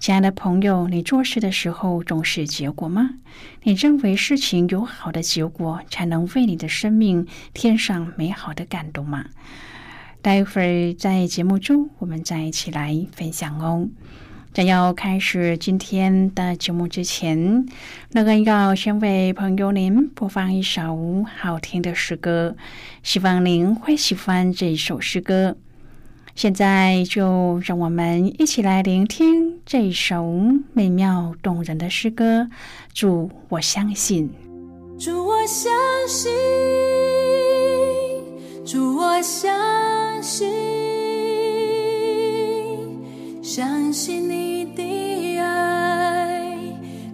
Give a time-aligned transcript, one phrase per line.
[0.00, 3.10] 亲爱的朋友，你做事的时候重视结果吗？
[3.64, 9.26] 你认为事情有好的结果，才能为你的生命添上美好的感动吗？
[10.22, 13.90] 待会儿在节目中，我们再一起来分享哦。
[14.54, 17.66] 在要开始今天的节目之前，
[18.12, 22.56] 那个要先为朋友您播放一首好听的诗歌，
[23.02, 25.58] 希望您会喜欢这首诗歌。
[26.40, 30.24] 现在就让我们一起来聆听这首
[30.72, 32.48] 美妙动人的诗歌。
[32.94, 34.30] 主，我相信。
[34.98, 35.70] 主，我相
[36.08, 36.32] 信。
[38.64, 39.52] 主，我相
[40.22, 40.48] 信。
[43.42, 46.56] 相信你的爱，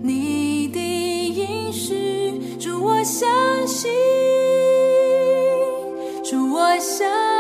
[0.00, 2.38] 你的应许。
[2.60, 3.28] 主，我相
[3.66, 3.91] 信。
[6.22, 7.35] 主，我相信。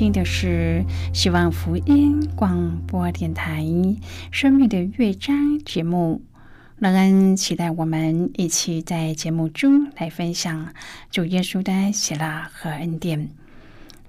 [0.00, 0.82] 听的是
[1.12, 3.62] 希望福音广播电台
[4.30, 6.22] 《生命的乐章》节目。
[6.78, 10.72] 让人期待我们一起在节目中来分享
[11.10, 13.28] 主耶稣的喜乐和恩典。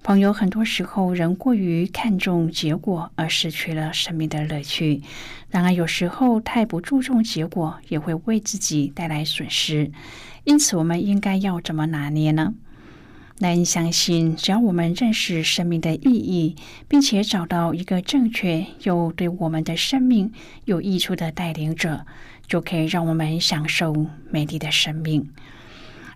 [0.01, 5.01] 朋友，很多时候人过于看重结果，而失去了生命的乐趣。
[5.49, 9.91] 然而，有时候太不注重结果，也会为自己带来损失。
[10.45, 12.53] 因此，我们应该要怎么拿捏呢？
[13.41, 16.55] 难相信，只要我们认识生命的意义，
[16.87, 20.31] 并且找到一个正确又对我们的生命
[20.65, 22.05] 有益处的带领者。
[22.47, 25.29] 就可以让我们享受美丽的生命。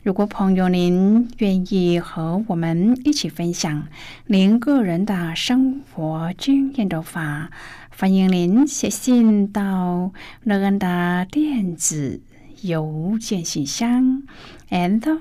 [0.04, 3.88] 如果朋友您愿意和我们一起分享
[4.28, 7.50] 您个人的生活经验的话，
[7.98, 10.12] 欢迎您写信到
[10.44, 12.22] 乐恩的电子
[12.62, 14.24] 邮件信箱
[14.70, 15.20] ，and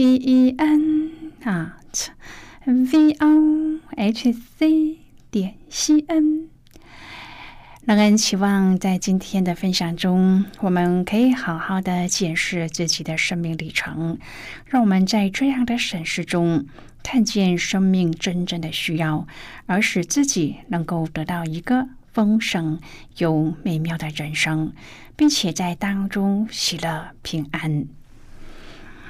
[0.00, 1.10] e e n
[1.42, 2.10] at
[2.64, 4.98] v o h c
[5.28, 6.48] 点 c n。
[7.84, 14.20] 让人期望，在今天的分享中，我们可以好好的检视自己的生命历程，
[14.66, 16.66] 让我们在这样的审视中，
[17.02, 19.26] 看见生命真正的需要，
[19.66, 22.78] 而使自己能够得到一个丰盛
[23.16, 24.72] 又美妙的人生，
[25.16, 27.88] 并且在当中喜乐平安。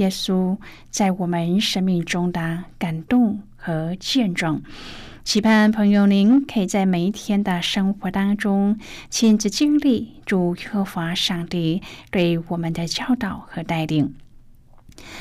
[0.00, 0.56] 耶稣
[0.90, 4.62] 在我们生命中的感动和见证，
[5.24, 8.78] 期盼朋友您可以在每一天的生活当中
[9.10, 14.14] 亲自经历主耶和华上帝对我们的教导和带领，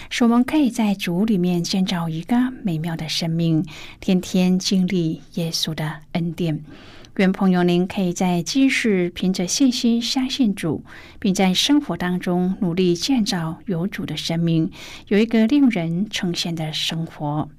[0.09, 3.65] 使我们可以在主里面建造一个美妙的生命，
[3.99, 6.63] 天天经历耶稣的恩典。
[7.15, 10.85] 愿朋友您可以在今世凭着信心相信主，
[11.19, 14.71] 并在生活当中努力建造有主的生命，
[15.07, 17.49] 有一个令人称羡的生活。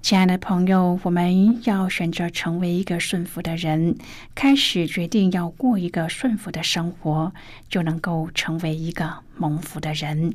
[0.00, 3.96] 亲爱的朋友，我们要选择成为一个顺服的人，
[4.36, 7.32] 开始决定要过一个顺服的生活，
[7.68, 10.32] 就能够成为一个蒙福的人。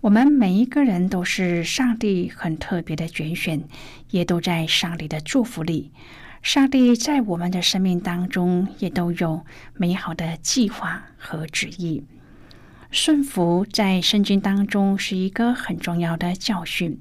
[0.00, 3.62] 我们每一个人都是上帝很特别的拣选，
[4.10, 5.92] 也都在上帝的祝福里。
[6.44, 12.04] 上帝在我们的生命当中也都有美好的计划和旨意。
[12.90, 17.00] 顺服在圣经当中是一个很重要的教训。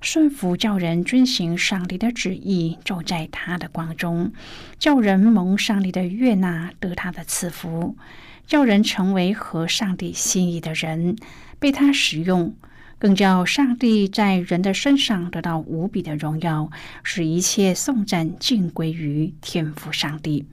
[0.00, 4.32] 顺服叫人遵行上帝的旨意，走在他的光中，
[4.78, 7.96] 叫人蒙上帝的悦纳，得他的赐福，
[8.46, 11.16] 叫人成为合上帝心意的人，
[11.58, 12.54] 被他使用。
[13.04, 16.70] 更叫上帝在人的身上得到无比的荣耀，
[17.02, 20.46] 使一切颂赞尽归于天父上帝。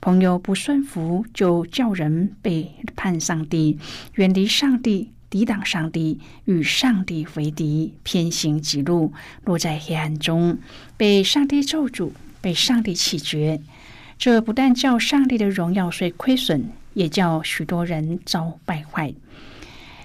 [0.00, 3.76] 朋友不顺服，就叫人背叛上帝，
[4.14, 9.12] 远离上帝，抵挡上帝，与上帝为敌，偏行己路，
[9.42, 10.56] 落在黑暗中，
[10.96, 13.60] 被上帝咒诅，被上帝弃绝。
[14.16, 19.12] 这不但叫上帝的荣耀受亏损，也叫许多人遭败坏。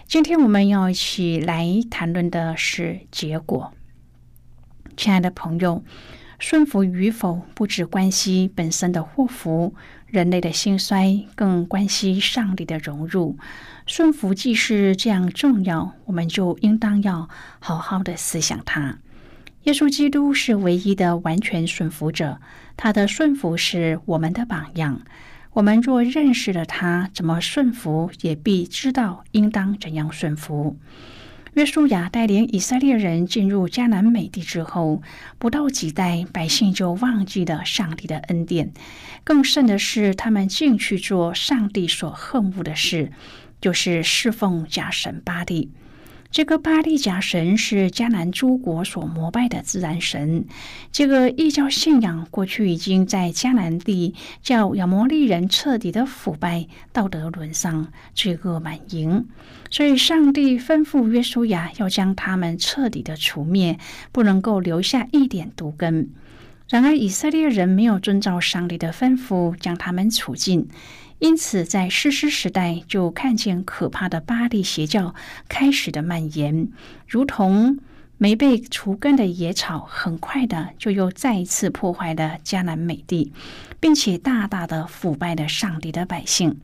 [0.10, 3.72] 今天我们要一起来谈论的是结果。
[4.98, 5.84] 亲爱的朋友，
[6.40, 9.76] 顺服与否不只关系本身的祸福，
[10.08, 13.38] 人类的兴衰更关系上帝的荣辱。
[13.86, 18.98] 顺服既是这样重要，我们就应当要好好的思想它。
[19.66, 22.42] 耶稣基督是唯一的完全顺服者，
[22.76, 25.02] 他的顺服是我们的榜样。
[25.60, 30.78] 我们若认识了他怎么顺服，也必知道应当怎样顺服。
[31.56, 35.02] 约书亚带领以色列人进入迦南美地之后，
[35.38, 38.72] 不到几代，百姓就忘记了上帝的恩典。
[39.26, 43.12] 更甚的是，他们竟去做上帝所恨恶的事，
[43.60, 45.72] 就是侍奉假神巴利。
[46.32, 50.46] 这个巴利甲神是迦南诸国所膜拜的自然神。
[50.92, 59.26] 这个异教信仰过去已经在迦南地叫亚摩利人彻底的腐败，道德沦丧，罪恶满盈。
[59.72, 63.80] 所以，上帝吩咐约书亚要将他们彻底的除灭，
[64.12, 66.10] 不能够留下一点毒根。
[66.70, 70.70] 然而，以色列人没有遵照上帝的吩咐，将他们处尽。
[71.18, 75.16] 因此，在诗诗时代就看见可怕的巴利邪教
[75.50, 76.70] 开始的蔓延，
[77.08, 77.80] 如同
[78.20, 83.34] 没被除根的野草，很快的就又再一次破坏了迦南美地，
[83.80, 86.60] 并且大大的腐败了上帝的百姓。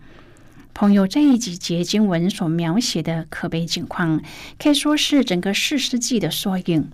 [0.76, 4.22] 朋友，这一集节经文所描写的可悲境况，
[4.60, 6.92] 可以说是整个四世纪的缩影。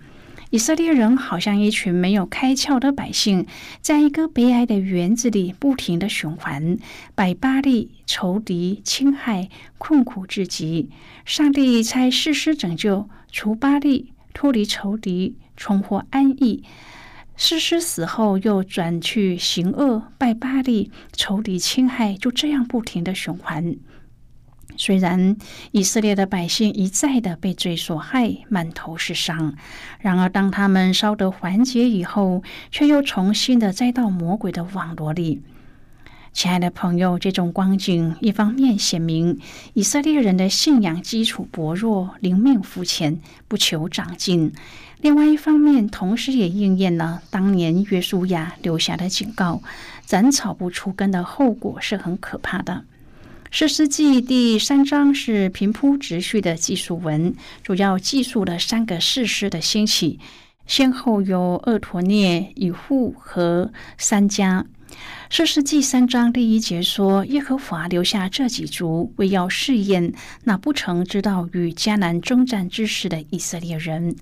[0.51, 3.47] 以色列人好像一群没有开窍的百姓，
[3.79, 6.77] 在一个悲哀的园子里不停的循环，
[7.15, 10.89] 百巴利仇敌侵害，困苦至极。
[11.23, 16.65] 上帝才施施拯救，除巴利，脱离仇敌，重获安逸。
[17.37, 23.77] 施施死后又转去行恶，拜巴利，仇敌侵害，就这样不停的循环。
[24.81, 25.37] 虽然
[25.73, 29.53] 以色列的百姓一再的被罪所害，满头是伤，
[29.99, 35.43] 然而当他们稍得缓解以后，却又重新的栽到魔鬼的网络里。
[36.33, 39.39] 亲爱的朋友，这种光景一方面显明
[39.73, 44.49] 以色列人的信仰基础薄弱，灵命肤浅，不求长进；
[44.99, 49.61] 另外一方面，同时也应验了当年约书亚留下的警告：
[50.07, 52.85] 斩草不除根的后果是很可怕的。
[53.53, 60.21] 诗诗记第三章是平铺直叙的记述文，主要记述了三个士师的兴起，
[60.65, 64.65] 先后有厄陀涅、以户和三家。
[65.29, 70.13] 诗诗记三章第一节说：“耶和华留下这几族，为要试验
[70.45, 74.15] 那不曾知道与迦南征战之事的以色列人。”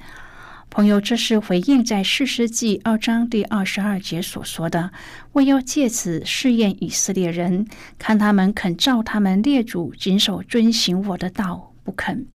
[0.71, 4.91] 朋友，这是回应在四世纪二章第二十二节所说的
[5.33, 12.27] ：“我要借此试验以色列人，看他们肯照他们列祖谨守遵行我的道，不肯。”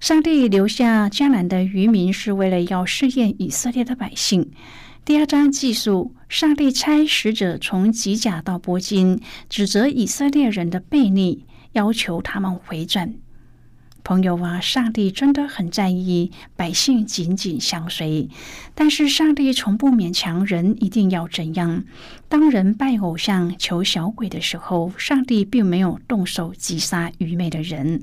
[0.00, 4.50] 上帝留下迦南的渔民，是为了要试验以色列的百姓。
[5.06, 9.18] 第二章记述，上帝差使者从吉甲到波金，
[9.48, 13.14] 指责以色列人的悖逆，要求他们回转。
[14.10, 18.28] 朋友啊，上帝真的很在意百姓紧紧相随，
[18.74, 21.84] 但是上帝从不勉强人一定要怎样。
[22.28, 28.02] 当人拜偶像、求小鬼的时候，上帝并没有动手击杀愚昧的人。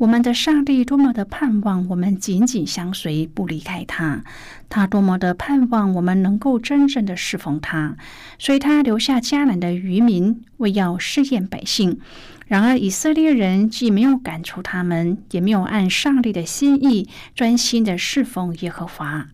[0.00, 4.22] 我们的上帝多么的盼望我们紧紧相随，不离开他；
[4.70, 7.98] 他多么的盼望我们能够真正的侍奉他，
[8.38, 11.98] 所以他留下迦南的渔民，为要试验百姓。
[12.46, 19.26] 然而，以色列人既没有赶出他们，也没有按上帝的心意专心的侍奉耶和华。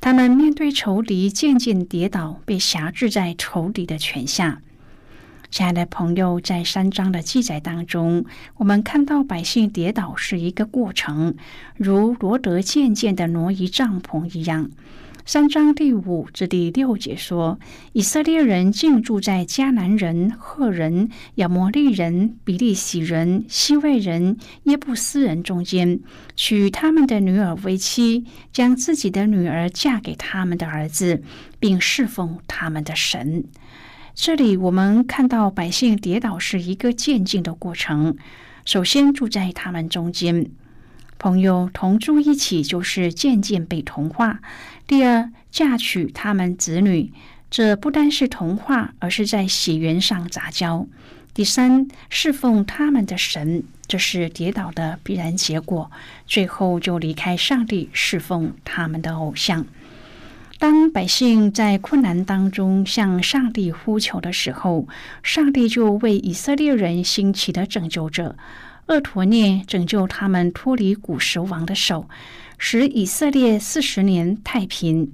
[0.00, 4.60] 他们面对仇敌，渐渐跌倒，被辖制在仇敌的权下。
[5.50, 8.24] 亲爱的朋友，在三章的记载当中，
[8.58, 11.34] 我们看到百姓跌倒是一个过程，
[11.76, 14.70] 如罗德渐渐的挪移帐篷一样。
[15.26, 17.58] 三章第五至第六节说，
[17.92, 25.98] 以色列人竟住在迦南人、赫人、亚摩利人、比利洗人、西魏人、耶布斯人中间，
[26.36, 31.22] 娶他们的女儿为妻，将自己的女儿嫁给他们的儿子，
[31.58, 33.44] 并侍奉他们的神。
[34.22, 38.18] 这里我们看到百姓跌倒是一个渐进的过程，
[38.66, 40.50] 首先住在他们中间。
[41.18, 44.40] 朋友同住一起，就是渐渐被同化。
[44.86, 47.14] 第二，嫁娶他们子女，
[47.50, 50.86] 这不单是同化，而是在血缘上杂交。
[51.32, 55.90] 第三，侍奉他们的神，这是跌倒的必然结果。
[56.26, 59.64] 最后就离开上帝，侍奉他们的偶像。
[60.60, 64.86] 当百姓在困难当中向上帝呼求的时候，
[65.22, 68.36] 上帝就为以色列人兴起的拯救者。
[68.88, 72.10] 厄陀涅拯救他们脱离古时王的手，
[72.58, 75.06] 使以色列四十年太平；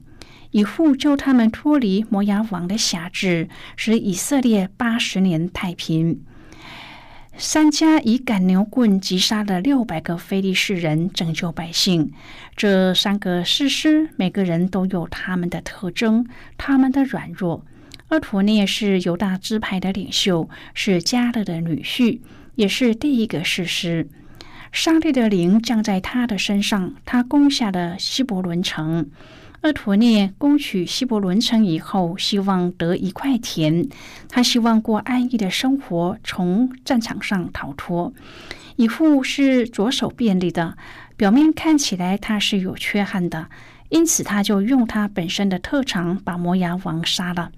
[0.50, 6.24] 以护救他们脱离摩押王的辖制，使以色列八十年太平。
[7.38, 12.10] 三家以赶牛棍击杀了六百个非利士人，拯救百姓。
[12.56, 16.26] 这三个士师，每个人都有他们的特征，
[16.56, 17.64] 他们的软弱。
[18.08, 22.20] 厄陀涅是犹大支派的领袖，是加勒的女婿。
[22.54, 24.08] 也是第一个事实。
[24.72, 29.10] 上帝的灵降在他的身上，他攻下了希伯伦城。
[29.66, 33.90] 厄陀涅攻取希伯伦城以后，希望得一块田，
[34.28, 38.14] 他希望过安逸的生活，从战场上逃脱。
[38.76, 40.78] 以户是左手便利的，
[41.16, 43.48] 表面看起来他是有缺憾的，
[43.88, 47.50] 因此他就用他本身的特长把摩押王杀了。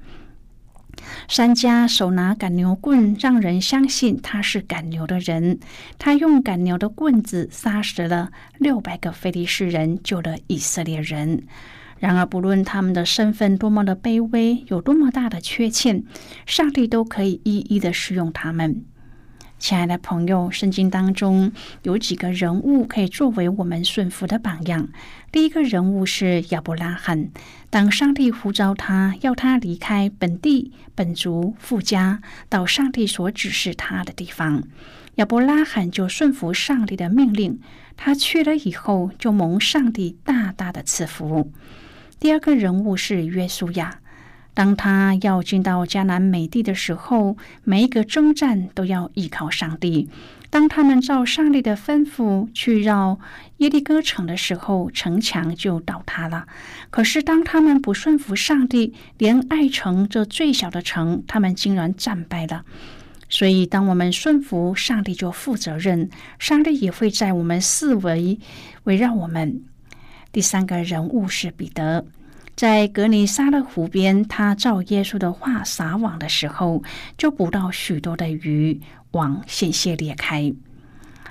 [1.28, 5.60] 山家手拿赶牛棍，让人相信他是赶牛的人。
[5.98, 11.42] 他用赶牛的棍子杀死了六百个非利士人，救了以色列人。
[11.98, 16.04] 然而，不论他们的身份多么的卑微，有多么大的缺陷，
[16.46, 18.84] 上帝都可以一一的使用他们。
[19.58, 21.50] 亲爱的朋友，圣经当中
[21.82, 24.88] 有几个人物可以作为我们顺服的榜样。
[25.32, 27.30] 第一个人物是亚伯拉罕。
[27.68, 34.62] 当上帝呼召他，要他离开本地、本族、富家，到上帝所指示他的地方，
[35.18, 37.58] 亚伯拉罕就顺服上帝的命令。
[37.96, 41.52] 他去了以后，就蒙上帝大大的赐福。
[42.20, 43.98] 第二个人物是约书亚。
[44.54, 50.08] 当他要进到迦南美地的时候，每一个征战都要依靠上帝。
[50.50, 53.18] 当他们照上帝的吩咐去绕
[53.56, 56.46] 耶利哥城的时候，城墙就倒塌了。
[56.90, 62.64] 可是当他们不顺服上帝，连爱城这最小的城，他们竟然战败了。
[63.28, 66.08] 所以，当我们顺服上帝，就负责任，
[66.38, 68.38] 上帝也会在我们四围
[68.84, 69.62] 围绕我们。
[70.32, 72.06] 第三个人物是彼得。
[72.56, 76.82] 在格尼沙勒湖边，他照耶稣的话撒网的时候，
[77.16, 78.80] 就捕到许多的鱼，
[79.12, 80.52] 网险些裂开。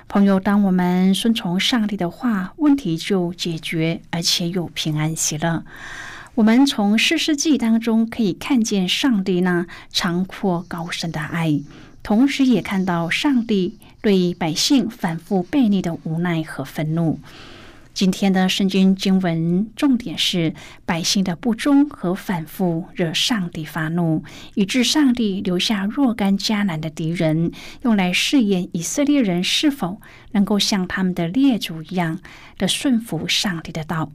[0.08, 5.64] 朋友，当我们顺从上帝的话，问题就解决，而且又平安喜乐。
[6.34, 11.60] 我们从四世纪当中可以看见上帝那长阔高深的爱，
[12.02, 17.20] 同时也看到上帝对百姓反复背逆的无奈和愤怒。
[17.92, 20.54] 今天的圣经经文重点是
[20.86, 24.22] 百姓的不忠和反复惹上帝发怒，
[24.54, 27.50] 以致上帝留下若干迦南的敌人，
[27.82, 32.20] 用来试验以色列人是否能够像他们的列祖一样
[32.56, 34.12] 的顺服上帝的道。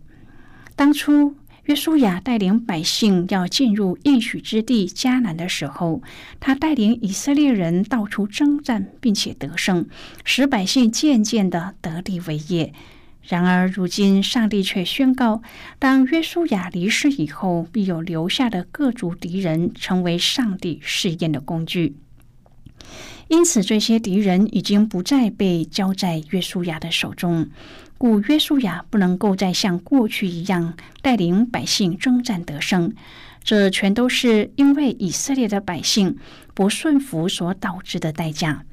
[0.78, 6.02] 当初约书亚带领百姓要进入应许之地迦南的时候，
[6.41, 9.88] 他带领以色列人到处征战，并且得胜，
[10.26, 12.73] 使百姓渐渐的得地为业。
[13.21, 15.41] 然而，如今上帝却宣告：
[15.80, 21.95] 当约书亚离世以后，必有留下的各族敌人成为上帝试验的工具。
[23.30, 27.49] 因此，这些敌人已经不再被交在约书亚的手中，
[28.04, 32.94] 故约书亚不能够再像过去一样带领百姓征战得胜。
[33.46, 36.18] 这全都是因为以色列的百姓
[36.54, 38.66] 不顺服所导致的代价。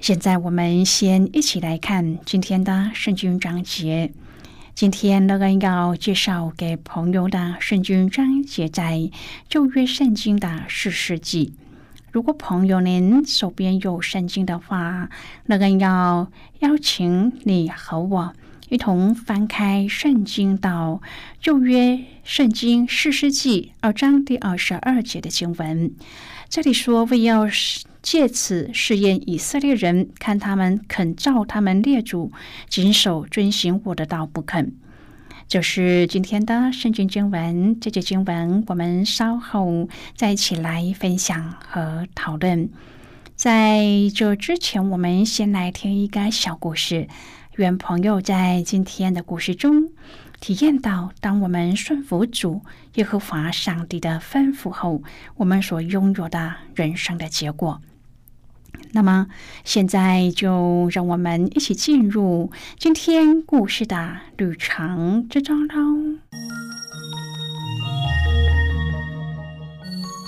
[0.00, 4.10] 现在我们先一起来看今天的圣经章节。
[4.74, 9.10] 今天乐恩要介绍给朋友的圣经章节在
[9.46, 11.52] 旧约圣经的四世纪。
[12.16, 15.10] 如果朋友您手边有圣经的话，
[15.44, 18.32] 乐恩要邀请你和我
[18.70, 21.02] 一同翻开圣经到
[21.42, 25.92] 旧约圣经四世纪二章第二十二节的经文。
[26.48, 27.46] 这里说为要
[28.00, 32.32] 借此试验以色列人，看他们肯照他们列祖
[32.66, 34.72] 谨守遵行我的道不肯。
[35.48, 42.68] 就是今天的圣经经文，这节经文我们稍后再一起来分享和讨论。
[43.36, 47.06] 在这之前，我们先来听一个小故事。
[47.56, 49.90] 愿朋友在今天的故事中。
[50.40, 52.62] 体验到，当我们顺服主
[52.96, 55.02] 耶和华上帝的吩咐后，
[55.36, 57.80] 我们所拥有的人生的结果。
[58.92, 59.26] 那么，
[59.64, 66.18] 现在就让我们一起进入今天故事的旅程之中喽。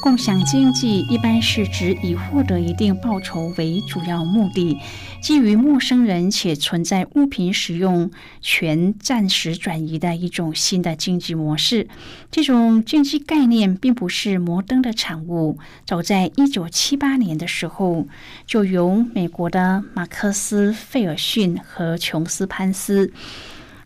[0.00, 4.78] 共享经济一般是指以获得一定报酬为主要目的，
[5.20, 11.88] 基于陌生人且存在物品使用权暂时转移的一种新的经济模式。
[12.30, 18.06] 这种经济概念并不是摩登的产物，早在一九七八年的时候，
[18.46, 23.12] 就由美国的马克思·费尔逊和琼斯·潘斯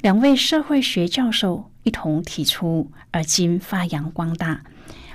[0.00, 4.62] 两位社会学教授一同提出，而今发扬光大。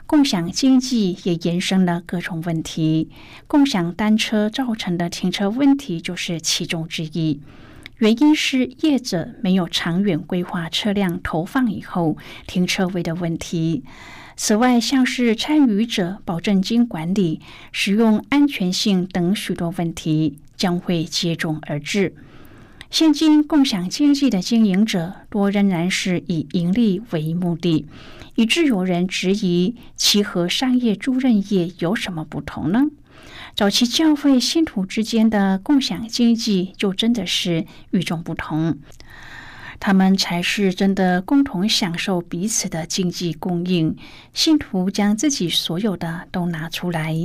[0.07, 3.09] 共享经济也延伸了各种问题，
[3.45, 7.41] 共享单车造成的停车问题就是其中之一。
[7.97, 12.15] 原因是业者没有长远规划车辆投放以后
[12.47, 13.83] 停车位的问题。
[14.37, 17.41] 此外，像是参与者保证金管理、
[17.73, 22.15] 使用安全性等许多问题将会接踵而至。
[22.89, 27.85] 现今共享经济的经营者多仍然是以盈利为目的。
[28.38, 32.84] 以致有人质疑其和商业租赁业有什么不同呢？
[33.56, 38.78] 早期教会信徒之间的共享经济就真的是与众不同，
[39.80, 43.95] 他们才是真的共同享受彼此的经济供应。
[44.34, 47.15] 信徒将自己所有的都拿出来，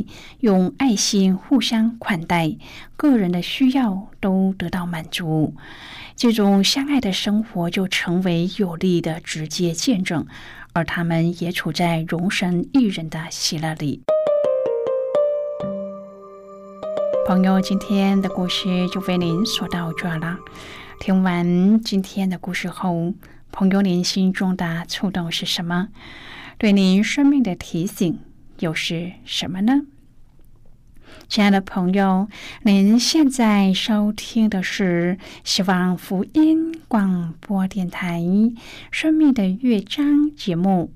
[0.41, 2.57] 用爱心互相款待，
[2.97, 5.55] 个人的需要都得到满足。
[6.17, 10.27] 这种相爱的生活就成为有力的直接见证。
[10.73, 14.03] 而他们也处在容身一人的喜乐里。
[17.27, 20.39] 朋友，今天的故事就为您说到这了。
[20.99, 23.15] 听完今天的故事后，
[23.51, 25.89] 朋友您心中的触动是什么？
[26.59, 28.21] 对您生命的提醒
[28.59, 29.83] 又是什么呢？
[31.33, 32.29] 亲爱的朋友，
[32.63, 38.21] 您现在收听的是希望福音广播电台
[38.91, 40.93] 《生命的乐章》节目。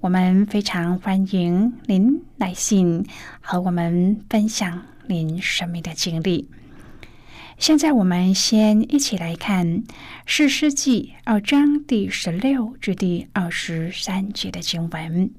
[0.00, 3.04] 我们非常欢迎您来信
[3.42, 4.84] 和我们分享。
[5.06, 6.48] 您生命的经历。
[7.58, 9.66] 现在，我们先一起来看
[10.24, 15.30] 《诗诗记》二章第十六至第二十三节的经文。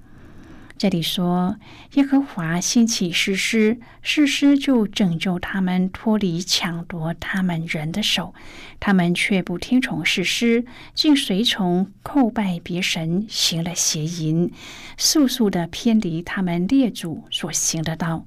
[0.77, 1.55] 这里说
[1.95, 8.33] ：“耶和华兴起士师，士师就拯救他们，脱离抢夺他们人的手。
[8.79, 14.51] 他们却不听从士师，竟随从叩拜别神，行了邪淫，
[14.97, 18.25] 速速的偏离他们列祖所行的道。”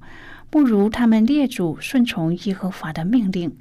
[0.51, 3.55] 不如他们列祖顺从耶和华的命令，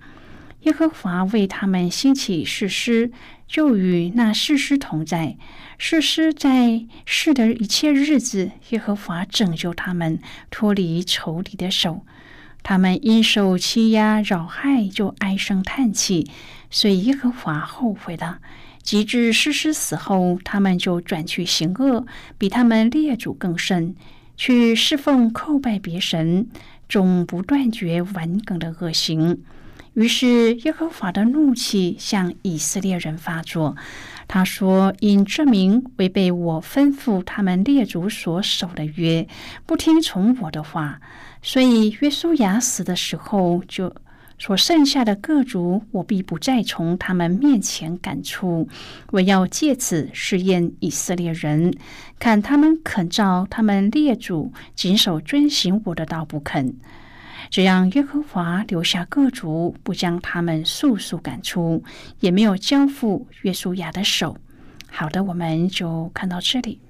[0.62, 3.12] 耶和华为他们兴起士师，
[3.48, 5.36] 就与那士师同在。
[5.78, 12.04] 士师在世的一切日子，耶和华拯救他们脱离仇敌的手。
[12.62, 16.30] 他们因受欺压扰害，就唉声叹气，
[16.70, 18.40] 所以耶和华后悔了。
[18.82, 22.06] 及至士师死后，他们就转去行恶，
[22.36, 23.94] 比他们列祖更甚，
[24.36, 26.48] 去侍奉叩拜别神。
[26.88, 29.42] 终不断绝顽梗的恶行，
[29.98, 33.74] 于是耶和华的怒气向以色列人发作。
[34.28, 39.26] 他说：“因这名违背我吩咐他们列祖所守的约，
[39.66, 41.00] 不听从我的话，
[41.42, 43.92] 所以约书亚死的时候就。”
[44.40, 48.68] 所剩下的各族，我必不再从他们面前赶出。
[49.10, 51.74] 我要借此试验以色列人，
[52.20, 56.76] 看他们肯照他们列祖谨守遵行我的道不肯。
[57.50, 61.82] 这样，耶和华留下各族，不将他们速速赶出，
[62.20, 64.36] 也没有交付约书亚的手。
[64.90, 66.80] 好的，我们就看到这里。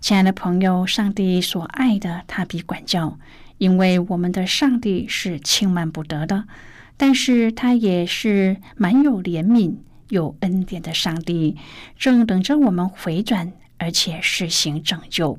[0.00, 3.18] 亲爱的朋友，上帝所爱的，他必管教。
[3.58, 6.44] 因为我们的上帝是轻慢不得的，
[6.96, 9.74] 但是他也是蛮有怜悯、
[10.08, 11.58] 有恩典的上帝，
[11.98, 15.38] 正等着我们回转，而且施行拯救。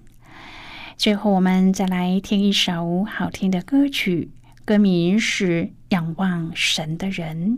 [1.01, 4.29] 最后，我们再来听一首好听的歌曲，
[4.63, 7.57] 歌名是《仰望神的人》。